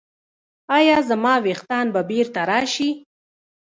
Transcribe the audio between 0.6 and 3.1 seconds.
ایا زما ویښتان به بیرته راشي؟